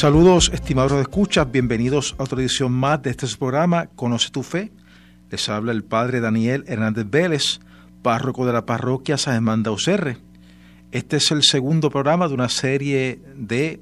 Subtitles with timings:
[0.00, 4.72] Saludos, estimados de escuchas, bienvenidos a otra edición más de este programa Conoce tu Fe.
[5.30, 7.60] Les habla el Padre Daniel Hernández Vélez,
[8.00, 10.16] párroco de la parroquia San Germán de.
[10.90, 13.78] Este es el segundo programa de una serie de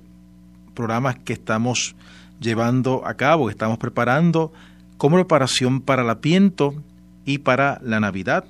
[0.75, 1.95] programas que estamos
[2.41, 4.53] llevando a cabo, que estamos preparando
[4.97, 6.83] como preparación para el Adviento
[7.27, 8.45] y para la Navidad.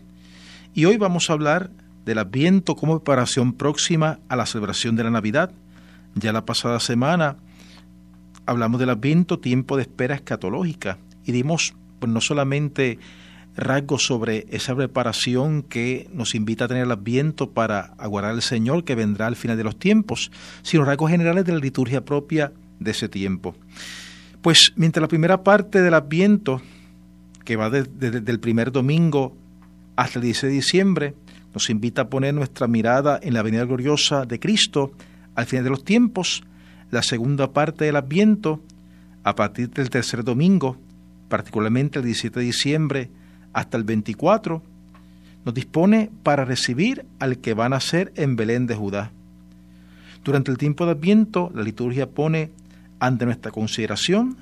[0.72, 1.68] Y hoy vamos a hablar
[2.06, 5.50] del Adviento como preparación próxima a la celebración de la Navidad.
[6.14, 7.36] Ya la pasada semana
[8.48, 12.98] hablamos del Adviento, tiempo de espera escatológica, y dimos pues, no solamente
[13.54, 18.84] rasgos sobre esa preparación que nos invita a tener el Adviento para aguardar al Señor
[18.84, 20.30] que vendrá al final de los tiempos,
[20.62, 23.54] sino rasgos generales de la liturgia propia de ese tiempo.
[24.40, 26.62] Pues mientras la primera parte del Adviento,
[27.44, 29.36] que va desde el primer domingo
[29.96, 31.14] hasta el 16 de diciembre,
[31.52, 34.92] nos invita a poner nuestra mirada en la venida gloriosa de Cristo
[35.34, 36.44] al final de los tiempos,
[36.90, 38.60] la segunda parte del Adviento,
[39.24, 40.76] a partir del tercer domingo,
[41.28, 43.10] particularmente el 17 de diciembre
[43.52, 44.62] hasta el 24,
[45.44, 49.10] nos dispone para recibir al que va a nacer en Belén de Judá.
[50.24, 52.50] Durante el tiempo de Adviento, la liturgia pone
[53.00, 54.36] ante nuestra consideración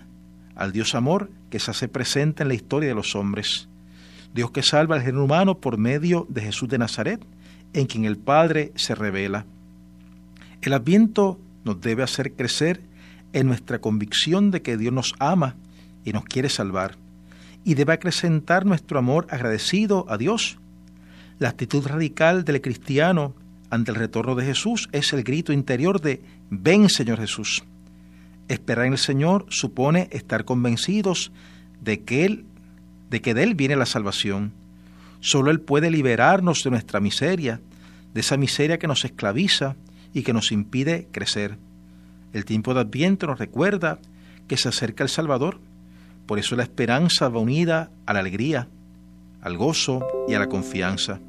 [0.55, 3.69] al Dios amor que se hace presente en la historia de los hombres.
[4.35, 7.21] Dios que salva al género humano por medio de Jesús de Nazaret,
[7.73, 9.45] en quien el Padre se revela.
[10.63, 12.81] El Adviento nos debe hacer crecer
[13.33, 15.57] en nuestra convicción de que Dios nos ama
[16.05, 16.97] y nos quiere salvar,
[17.65, 20.59] y debe acrecentar nuestro amor agradecido a Dios.
[21.41, 23.35] La actitud radical del cristiano
[23.69, 27.65] ante el retorno de Jesús es el grito interior de Ven Señor Jesús.
[28.47, 31.33] Esperar en el Señor supone estar convencidos
[31.81, 32.45] de que Él,
[33.11, 34.53] de que de Él viene la salvación.
[35.19, 37.61] Solo Él puede liberarnos de nuestra miseria,
[38.15, 39.75] de esa miseria que nos esclaviza
[40.17, 41.59] y que nos impide crecer.
[42.33, 43.99] El tiempo de Adviento nos recuerda
[44.49, 45.61] que se acerca el Salvador,
[46.25, 48.67] por eso la esperanza va unida a la alegría,
[49.43, 51.21] al gozo y a la confianza.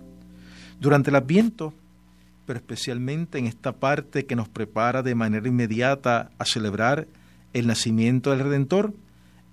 [0.79, 1.73] Durante el Adviento,
[2.45, 7.09] pero especialmente en esta parte que nos prepara de manera inmediata a celebrar
[7.51, 8.93] el nacimiento del Redentor,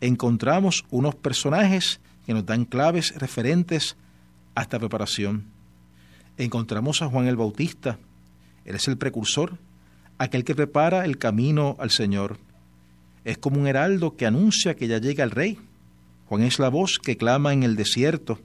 [0.00, 3.96] encontramos unos personajes que nos dan claves referentes
[4.54, 5.46] a esta preparación.
[6.38, 7.98] Encontramos a Juan el Bautista,
[8.64, 9.58] él es el precursor,
[10.18, 12.38] aquel que prepara el camino al Señor.
[13.24, 15.58] Es como un heraldo que anuncia que ya llega el Rey.
[16.26, 18.38] Juan es la voz que clama en el desierto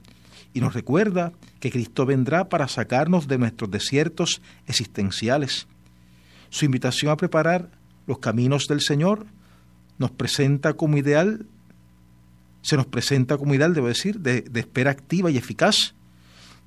[0.54, 5.68] y nos recuerda que Cristo vendrá para sacarnos de nuestros desiertos existenciales.
[6.50, 7.70] Su invitación a preparar
[8.08, 9.26] los caminos del Señor
[9.98, 11.46] nos presenta como ideal,
[12.62, 15.94] se nos presenta como ideal, debo decir, de, de espera activa y eficaz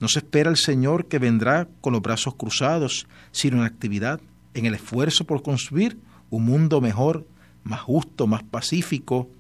[0.03, 4.21] no se espera el Señor que vendrá con los brazos cruzados, sino en actividad,
[4.53, 5.97] en el esfuerzo por construir
[6.29, 7.25] un mundo mejor,
[7.63, 9.31] más justo, más pacífico,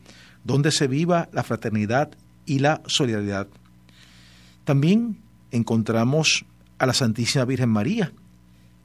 [0.44, 2.12] donde se viva la fraternidad
[2.46, 3.48] y la solidaridad.
[4.62, 5.18] También
[5.50, 6.44] encontramos
[6.78, 8.12] a la Santísima Virgen María.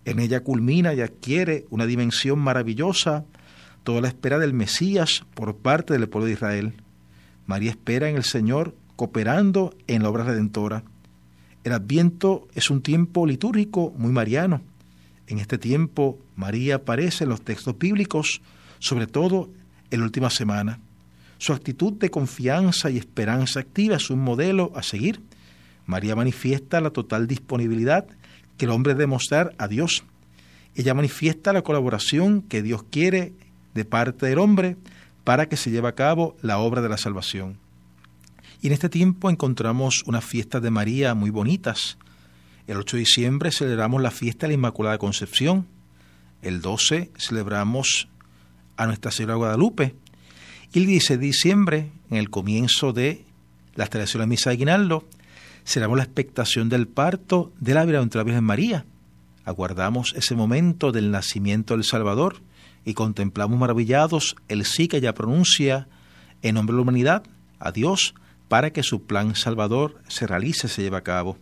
[0.03, 3.23] En ella culmina y adquiere una dimensión maravillosa
[3.83, 6.73] toda la espera del Mesías por parte del pueblo de Israel.
[7.45, 10.83] María espera en el Señor cooperando en la obra redentora.
[11.67, 14.61] El Adviento es un tiempo litúrgico muy mariano.
[15.27, 18.41] En este tiempo María aparece en los textos bíblicos,
[18.79, 19.49] sobre todo
[19.91, 20.79] en la última semana.
[21.39, 25.19] Su actitud de confianza y esperanza activa es un modelo a seguir.
[25.85, 28.07] María manifiesta la total disponibilidad
[28.57, 30.05] que el hombre debe mostrar a Dios.
[30.73, 33.33] Ella manifiesta la colaboración que Dios quiere
[33.73, 34.77] de parte del hombre
[35.25, 37.57] para que se lleve a cabo la obra de la salvación.
[38.61, 41.97] Y en este tiempo encontramos unas fiestas de María muy bonitas.
[42.65, 45.67] El 8 de diciembre celebramos la fiesta de la Inmaculada Concepción.
[46.41, 48.07] El 12 celebramos
[48.75, 49.95] a Nuestra Señora Guadalupe.
[50.73, 53.25] Y el 16 de diciembre, en el comienzo de
[53.75, 55.07] la celebración de la Misa de Aguinaldo,
[55.63, 58.85] celebramos la expectación del parto de la Virgen María.
[59.45, 62.41] Aguardamos ese momento del nacimiento del Salvador
[62.83, 65.87] y contemplamos maravillados el sí que ella pronuncia
[66.41, 67.23] en nombre de la humanidad,
[67.59, 68.13] a Dios,
[68.47, 71.37] para que su plan salvador se realice, se lleve a cabo.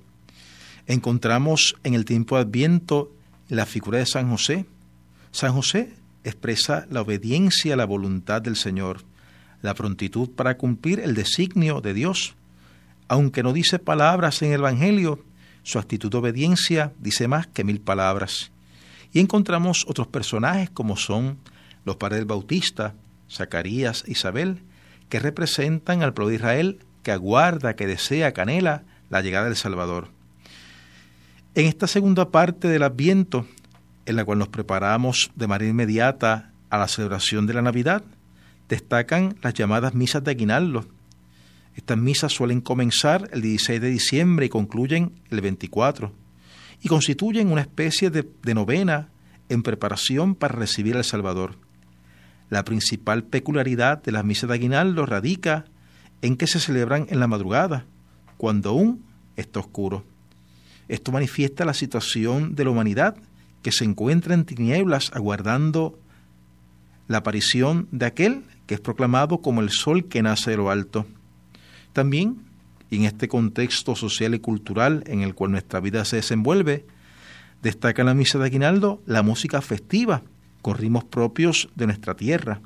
[0.88, 3.12] Encontramos en el tiempo Adviento
[3.50, 4.66] la figura de San José.
[5.31, 5.94] San José
[6.24, 9.02] expresa la obediencia a la voluntad del Señor,
[9.62, 12.36] la prontitud para cumplir el designio de Dios.
[13.07, 15.24] Aunque no dice palabras en el Evangelio,
[15.63, 18.52] su actitud de obediencia dice más que mil palabras.
[19.12, 21.38] Y encontramos otros personajes como son
[21.86, 22.96] los padres del Bautista,
[23.31, 24.62] Zacarías Isabel,
[25.10, 28.81] que representan al pueblo de Israel que aguarda, que desea, que anhela
[29.12, 30.10] la llegada del Salvador.
[31.54, 33.46] En esta segunda parte del Adviento,
[34.07, 38.04] en la cual nos preparamos de manera inmediata a la celebración de la Navidad,
[38.68, 40.88] destacan las llamadas misas de aguinaldo.
[41.75, 46.12] Estas misas suelen comenzar el 16 de diciembre y concluyen el 24,
[46.81, 49.10] y constituyen una especie de, de novena
[49.48, 51.56] en preparación para recibir al Salvador.
[52.50, 55.66] La principal peculiaridad de las misas de aguinaldo radica
[56.25, 57.86] en que se celebran en la madrugada,
[58.38, 59.06] cuando aún
[59.36, 60.04] está oscuro.
[60.88, 63.16] Esto manifiesta la situación de la humanidad
[63.62, 66.00] que se encuentra en tinieblas aguardando
[67.07, 71.06] la aparición de aquel que es proclamado como el sol que nace de lo alto.
[71.94, 72.38] También,
[72.89, 76.88] en este contexto social y cultural en el cual nuestra vida se desenvuelve,
[77.62, 80.24] destaca en la misa de Aguinaldo la música festiva,
[80.63, 82.62] con propios de nuestra tierra.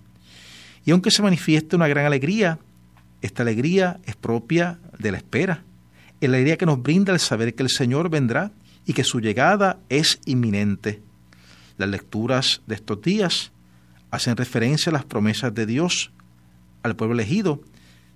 [0.85, 2.57] Y aunque se manifieste una gran alegría,
[3.21, 5.63] esta alegría es propia de la espera,
[6.21, 8.51] es la alegría que nos brinda el saber que el Señor vendrá
[8.85, 11.01] y que su llegada es inminente.
[11.77, 13.51] Las lecturas de estos días
[14.11, 16.11] hacen referencia a las promesas de Dios
[16.83, 17.61] al pueblo elegido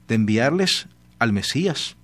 [0.07, 0.87] de enviarles
[1.19, 1.95] al Mesías.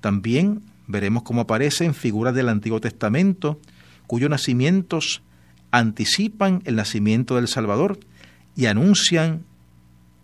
[0.00, 3.60] También veremos cómo aparecen figuras del Antiguo Testamento
[4.06, 5.22] cuyos nacimientos
[5.70, 8.00] anticipan el nacimiento del Salvador
[8.56, 9.44] y anuncian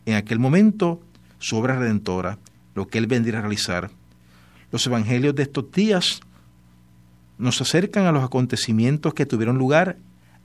[0.06, 1.00] en aquel momento
[1.38, 2.38] su obra redentora,
[2.74, 3.90] lo que Él vendría a realizar.
[4.72, 6.20] Los evangelios de estos días
[7.38, 9.98] nos acercan a los acontecimientos que tuvieron lugar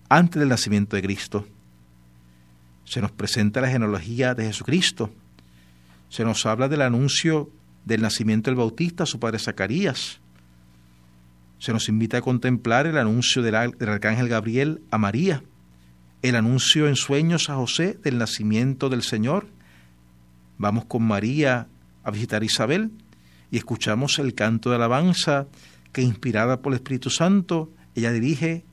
[0.09, 1.45] antes del nacimiento de Cristo
[2.91, 5.11] se nos presenta la genealogía de Jesucristo,
[6.09, 7.49] se nos habla del anuncio
[7.85, 10.19] del nacimiento del Bautista a su padre Zacarías,
[11.57, 15.41] se nos invita a contemplar el anuncio del, arcángel Gabriel a María,
[16.21, 19.47] el anuncio en sueños a José del nacimiento del Señor.
[20.61, 21.65] Vamos con María
[22.03, 22.91] a visitar a Isabel
[23.49, 25.47] y escuchamos el canto de alabanza
[25.91, 28.63] que inspirada por el Espíritu Santo ella dirige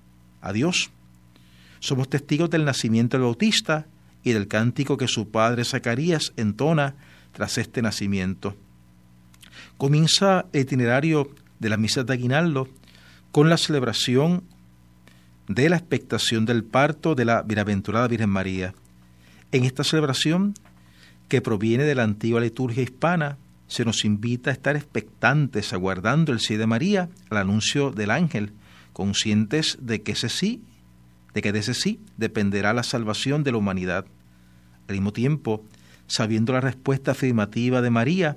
[0.43, 0.90] a Dios.
[1.81, 3.87] Somos testigos del nacimiento del Bautista
[4.23, 6.94] y del cántico que su padre Zacarías entona
[7.32, 8.55] tras este nacimiento.
[9.79, 12.69] Comienza el itinerario de la misa de Aguinaldo
[13.32, 14.43] con la celebración
[15.49, 18.75] de la expectación del parto de la bienaventurada Virgen María.
[19.52, 20.52] En esta celebración,
[21.29, 26.41] que proviene de la antigua liturgia hispana, se nos invita a estar expectantes, aguardando el
[26.41, 28.53] sí de María al anuncio del ángel,
[28.93, 30.63] conscientes de que ese sí
[31.35, 34.07] de que de ese sí dependerá la salvación de la humanidad.
[34.89, 35.65] Al mismo tiempo,
[36.07, 38.37] sabiendo la respuesta afirmativa de María,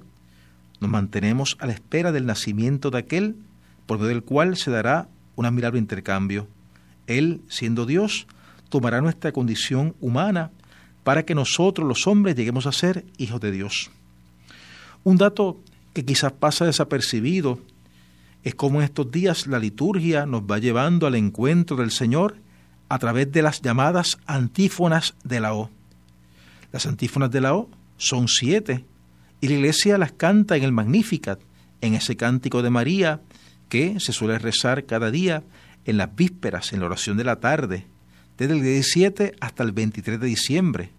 [0.79, 3.35] nos mantenemos a la espera del nacimiento de aquel
[3.85, 6.47] por medio del cual se dará un admirable intercambio.
[7.07, 8.27] Él, siendo Dios,
[8.69, 10.51] tomará nuestra condición humana
[11.03, 13.91] para que nosotros los hombres lleguemos a ser hijos de Dios.
[15.03, 15.59] Un dato
[15.93, 17.59] que quizás pasa desapercibido
[18.43, 22.37] es cómo en estos días la liturgia nos va llevando al encuentro del Señor
[22.89, 25.69] a través de las llamadas antífonas de la O.
[26.71, 28.85] Las antífonas de la O son siete
[29.41, 31.39] y la iglesia las canta en el Magnificat,
[31.81, 33.21] en ese cántico de María
[33.69, 35.43] que se suele rezar cada día
[35.85, 37.87] en las vísperas, en la oración de la tarde,
[38.47, 40.89] desde el 17 hasta el 23 de diciembre.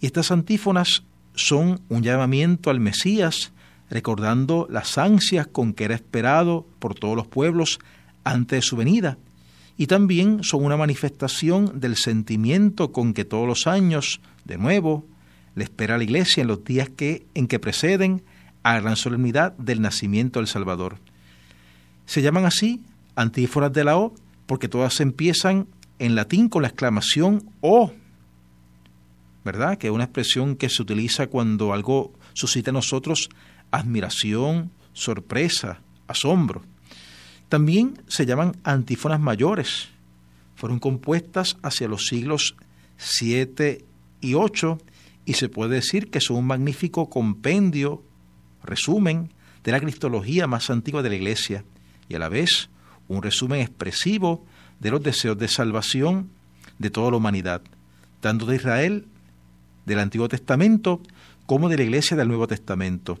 [0.00, 3.52] Y estas antífonas son un llamamiento al Mesías,
[3.88, 7.78] recordando las ansias con que era esperado por todos los pueblos
[8.24, 9.16] antes de su venida
[9.80, 15.06] y también son una manifestación del sentimiento con que todos los años, de nuevo,
[15.54, 18.22] le espera a la Iglesia en los días que, en que preceden
[18.62, 20.98] a la gran solemnidad del nacimiento del Salvador.
[22.04, 22.82] Se llaman así
[23.16, 24.14] antífonas de la O
[24.44, 25.66] porque todas empiezan
[26.00, 27.92] en latín con la exclamación O,
[29.44, 29.76] ¿verdad?
[29.78, 33.28] Que es una expresión que se utiliza cuando algo suscita en nosotros
[33.70, 36.62] admiración, sorpresa, asombro.
[37.50, 39.90] También se llaman antífonas mayores.
[40.56, 42.56] Fueron compuestas hacia los siglos
[42.96, 43.84] 7
[44.22, 44.78] y 8
[45.26, 48.02] y se puede decir que son un magnífico compendio,
[48.62, 49.32] resumen,
[49.64, 51.64] de la cristología más antigua de la Iglesia
[52.08, 52.70] y a la vez
[53.06, 54.46] un resumen expresivo
[54.80, 56.30] de los deseos de salvación
[56.78, 57.62] de toda la humanidad,
[58.20, 59.06] tanto de Israel
[59.86, 61.00] del Antiguo Testamento
[61.46, 63.18] como de la Iglesia del Nuevo Testamento.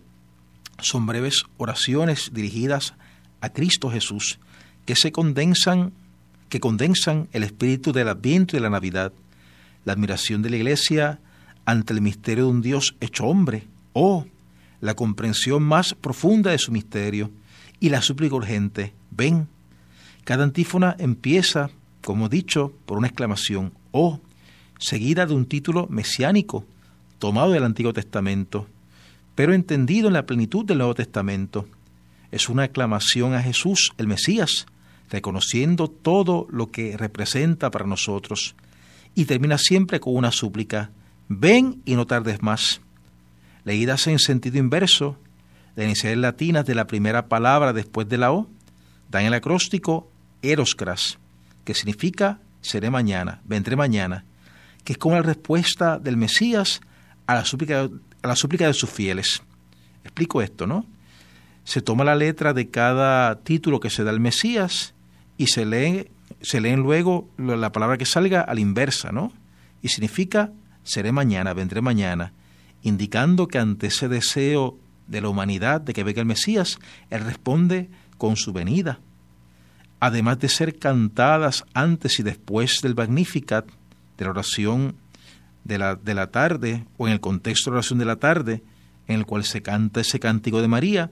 [0.80, 2.94] Son breves oraciones dirigidas
[3.40, 4.38] a Cristo Jesús,
[4.86, 5.92] que se condensan,
[6.48, 9.12] que condensan el espíritu del Adviento y de la Navidad.
[9.84, 11.20] La admiración de la Iglesia
[11.64, 14.26] ante el misterio de un Dios hecho hombre, o
[14.80, 17.30] la comprensión más profunda de su misterio
[17.80, 19.48] y la súplica urgente, ven.
[20.24, 21.70] Cada antífona empieza,
[22.02, 24.20] como dicho, por una exclamación, o,
[24.78, 26.64] seguida de un título mesiánico,
[27.18, 28.66] tomado del Antiguo Testamento,
[29.34, 31.66] pero entendido en la plenitud del Nuevo Testamento.
[32.30, 34.66] Es una aclamación a Jesús, el Mesías,
[35.10, 38.54] reconociendo todo lo que representa para nosotros,
[39.14, 40.90] y termina siempre con una súplica,
[41.28, 42.80] ven y no tardes más.
[43.64, 45.16] Leídas en sentido inverso,
[45.74, 48.48] las iniciales latinas de la primera palabra después de la O,
[49.10, 50.09] dan el acróstico
[50.42, 51.18] eroskras,
[51.64, 54.24] que significa seré mañana, vendré mañana,
[54.84, 56.80] que es como la respuesta del Mesías
[57.26, 57.88] a la súplica,
[58.22, 59.42] a la súplica de sus fieles.
[60.04, 60.86] Explico esto, ¿no?
[61.64, 64.94] Se toma la letra de cada título que se da al Mesías
[65.36, 66.08] y se lee,
[66.40, 69.32] se leen luego la palabra que salga a la inversa, ¿no?
[69.82, 72.32] Y significa seré mañana, vendré mañana,
[72.82, 76.78] indicando que ante ese deseo de la humanidad de que venga el Mesías,
[77.10, 79.00] Él responde con su venida.
[80.00, 83.66] Además de ser cantadas antes y después del Magnificat,
[84.16, 84.96] de la oración
[85.64, 88.62] de la, de la tarde, o en el contexto de la oración de la tarde,
[89.06, 91.10] en el cual se canta ese cántico de María,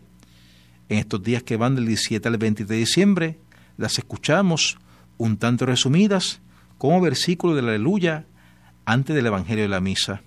[0.88, 3.38] en estos días que van del 17 al 23 de diciembre,
[3.76, 4.78] las escuchamos
[5.18, 6.40] un tanto resumidas
[6.78, 8.24] como versículo de la aleluya
[8.86, 10.22] antes del Evangelio de la Misa.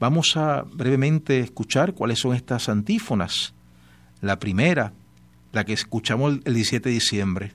[0.00, 3.54] Vamos a brevemente escuchar cuáles son estas antífonas.
[4.20, 4.92] La primera,
[5.54, 7.52] la que escuchamos el 17 de diciembre.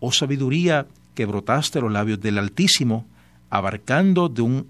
[0.00, 3.06] Oh sabiduría que brotaste los labios del Altísimo,
[3.50, 4.66] abarcando de, un,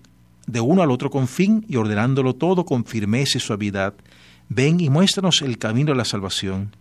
[0.47, 3.95] de uno al otro confín y ordenándolo todo con firmeza y suavidad.
[4.49, 6.75] Ven y muéstranos el camino de la salvación.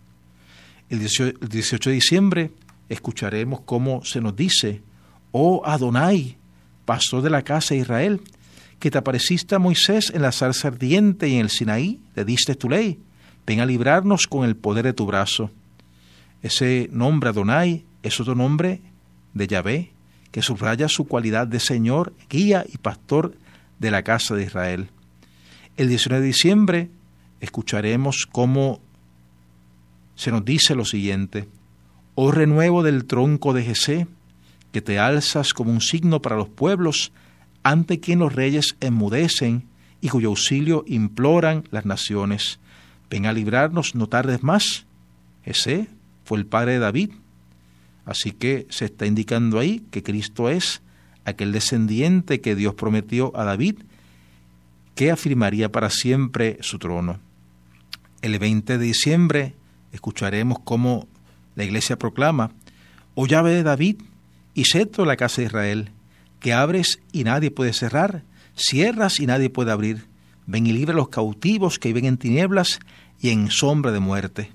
[0.88, 2.52] El 18 de diciembre
[2.88, 4.82] escucharemos cómo se nos dice,
[5.32, 6.36] oh Adonai,
[6.84, 8.20] pastor de la casa de Israel,
[8.78, 12.54] que te apareciste a Moisés en la zarza ardiente y en el Sinaí, le diste
[12.54, 13.00] tu ley,
[13.46, 15.50] ven a librarnos con el poder de tu brazo.
[16.42, 18.80] Ese nombre Adonai es otro nombre
[19.34, 19.92] de Yahvé,
[20.30, 23.34] que subraya su cualidad de Señor, guía y pastor
[23.78, 24.90] de la casa de Israel.
[25.76, 26.90] El 19 de diciembre
[27.40, 28.80] escucharemos cómo
[30.14, 31.48] se nos dice lo siguiente,
[32.14, 34.06] Oh renuevo del tronco de Jesé,
[34.72, 37.12] que te alzas como un signo para los pueblos,
[37.62, 39.64] ante quien los reyes enmudecen
[40.00, 42.58] y cuyo auxilio imploran las naciones.
[43.10, 44.86] Ven a librarnos, no tardes más.
[45.44, 45.88] Ese
[46.26, 47.12] fue el padre de David.
[48.04, 50.82] Así que se está indicando ahí que Cristo es
[51.24, 53.76] aquel descendiente que Dios prometió a David
[54.96, 57.20] que afirmaría para siempre su trono.
[58.22, 59.54] El 20 de diciembre
[59.92, 61.06] escucharemos cómo
[61.54, 62.50] la iglesia proclama,
[63.14, 64.02] O llave de David
[64.54, 65.90] y cetro la casa de Israel,
[66.40, 68.24] que abres y nadie puede cerrar,
[68.56, 70.06] cierras y nadie puede abrir.
[70.46, 72.80] Ven y libre a los cautivos que viven en tinieblas
[73.20, 74.50] y en sombra de muerte.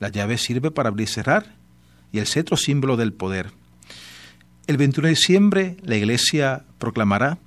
[0.00, 1.54] La llave sirve para abrir y cerrar,
[2.12, 3.50] y el cetro símbolo del poder.
[4.66, 7.38] El 21 de diciembre la iglesia proclamará,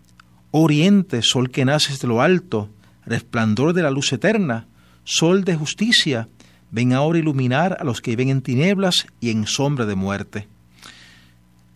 [0.52, 2.70] Oriente, sol que naces de lo alto,
[3.06, 4.68] resplandor de la luz eterna,
[5.04, 6.28] sol de justicia,
[6.72, 10.48] ven ahora iluminar a los que viven en tinieblas y en sombra de muerte.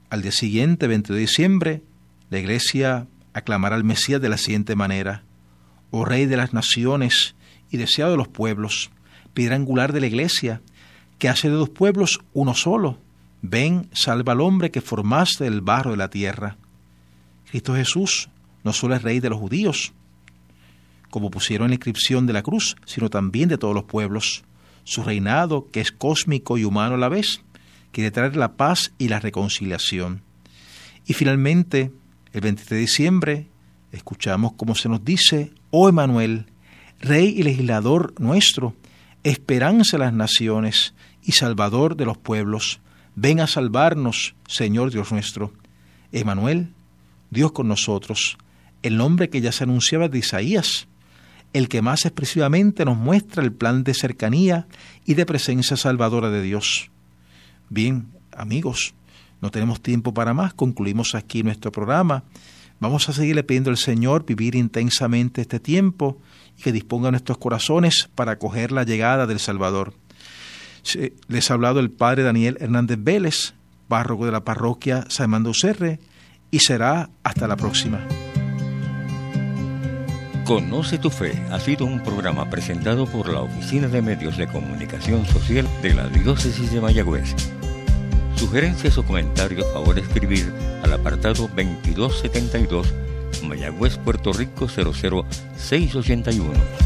[0.10, 1.84] Al día siguiente, 20 de diciembre,
[2.29, 5.24] la iglesia aclamará al Mesías de la siguiente manera,
[5.91, 7.36] Oh Rey de las naciones
[7.70, 8.91] y deseado de los pueblos,
[9.36, 10.62] piedra angular de la iglesia,
[11.20, 12.98] que hace de dos pueblos uno solo,
[13.44, 16.58] ven, salva al hombre que formaste del barro de la tierra.
[17.51, 18.30] Cristo Jesús
[18.63, 19.94] no solo es Rey de los judíos,
[21.12, 24.44] como pusieron en la inscripción de la cruz, sino también de todos los pueblos.
[24.84, 27.42] Su reinado, que es cósmico y humano a la vez,
[27.92, 30.22] quiere traer la paz y la reconciliación.
[31.06, 31.92] Y finalmente,
[32.34, 33.48] el 23 de diciembre,
[33.92, 36.48] escuchamos como se nos dice, oh Emanuel,
[37.00, 38.74] Rey y legislador nuestro,
[39.25, 42.79] esperanza de las naciones y salvador de los pueblos,
[43.15, 45.51] ven a salvarnos, Señor Dios nuestro.
[46.12, 46.70] Emanuel,
[47.32, 48.38] Dios con nosotros,
[48.84, 50.88] el nombre que ya se anunciaba de Isaías,
[51.53, 54.67] el que más expresivamente nos muestra el plan de cercanía
[55.05, 56.91] y de presencia salvadora de Dios.
[57.70, 58.94] Bien, amigos,
[59.41, 62.24] no tenemos tiempo para más, concluimos aquí nuestro programa.
[62.79, 66.20] Vamos a seguirle pidiendo al Señor vivir intensamente este tiempo
[66.58, 69.94] y que disponga nuestros corazones para acoger la llegada del Salvador.
[71.27, 73.53] Les ha hablado el Padre Daniel Hernández Vélez,
[73.88, 76.00] párroco de la parroquia San Mando Serre,
[76.51, 78.05] y será hasta la próxima.
[80.46, 85.25] Conoce tu Fe ha sido un programa presentado por la Oficina de Medios de Comunicación
[85.25, 87.36] Social de la Diócesis de Mayagüez.
[88.36, 90.53] Sugerencias o comentarios favor escribir
[90.96, 92.94] apartado 2272
[93.44, 96.85] Mayagüez, Puerto Rico 00681.